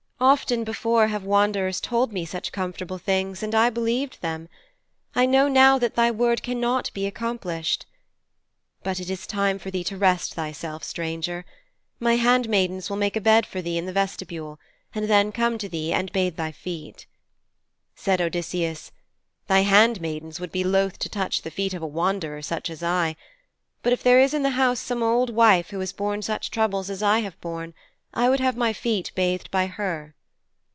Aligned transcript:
'Often 0.23 0.63
before 0.65 1.07
have 1.07 1.23
wanderers 1.23 1.81
told 1.81 2.13
me 2.13 2.25
such 2.27 2.51
comfortable 2.51 2.99
things, 2.99 3.41
and 3.41 3.55
I 3.55 3.71
believed 3.71 4.21
them. 4.21 4.49
I 5.15 5.25
know 5.25 5.47
now 5.47 5.79
that 5.79 5.95
thy 5.95 6.11
word 6.11 6.43
cannot 6.43 6.91
be 6.93 7.07
accomplished. 7.07 7.87
But 8.83 8.99
it 8.99 9.09
is 9.09 9.25
time 9.25 9.57
for 9.57 9.71
thee 9.71 9.83
to 9.85 9.97
rest 9.97 10.35
thyself, 10.35 10.83
stranger. 10.83 11.43
My 11.99 12.17
handmaidens 12.17 12.87
will 12.87 12.97
make 12.97 13.15
a 13.15 13.19
bed 13.19 13.47
for 13.47 13.63
thee 13.63 13.79
in 13.79 13.87
the 13.87 13.93
vestibule, 13.93 14.59
and 14.93 15.09
then 15.09 15.31
come 15.31 15.57
to 15.57 15.67
thee 15.67 15.91
and 15.91 16.13
bathe 16.13 16.35
thy 16.35 16.51
feet.' 16.51 17.07
Said 17.95 18.21
Odysseus, 18.21 18.91
'Thy 19.47 19.61
handmaidens 19.61 20.39
would 20.39 20.51
be 20.51 20.63
loath 20.63 20.99
to 20.99 21.09
touch 21.09 21.41
the 21.41 21.49
feet 21.49 21.73
of 21.73 21.81
a 21.81 21.87
wanderer 21.87 22.43
such 22.43 22.69
as 22.69 22.83
I. 22.83 23.15
But 23.81 23.91
if 23.91 24.03
there 24.03 24.19
is 24.19 24.35
in 24.35 24.43
the 24.43 24.51
house 24.51 24.79
some 24.79 25.01
old 25.01 25.31
wife 25.31 25.71
who 25.71 25.79
has 25.79 25.91
borne 25.91 26.21
such 26.21 26.51
troubles 26.51 26.91
as 26.91 27.01
I 27.01 27.21
have 27.21 27.41
borne, 27.41 27.73
I 28.13 28.27
would 28.29 28.41
have 28.41 28.57
my 28.57 28.73
feet 28.73 29.13
bathed 29.15 29.49
by 29.51 29.67
her.' 29.67 30.15